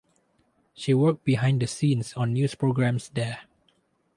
She 0.73 0.95
worked 0.95 1.23
behind 1.23 1.61
the 1.61 1.67
scenes 1.67 2.13
on 2.13 2.33
news 2.33 2.55
programs 2.55 3.09
there. 3.09 3.41